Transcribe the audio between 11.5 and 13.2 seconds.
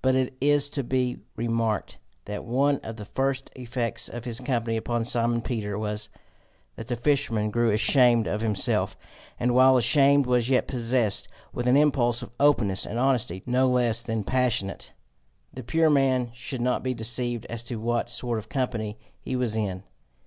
with an impulse of openness and